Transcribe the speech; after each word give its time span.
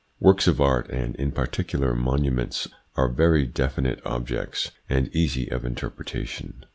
Works 0.19 0.47
of 0.47 0.59
art, 0.59 0.89
and 0.89 1.15
in 1.17 1.31
particular 1.31 1.93
monu 1.93 2.31
ments, 2.33 2.67
are 2.95 3.07
very 3.07 3.45
definite 3.45 4.01
objects, 4.03 4.71
and 4.89 5.15
easy 5.15 5.47
of 5.51 5.61
interpre 5.61 5.93
tation. 6.03 6.63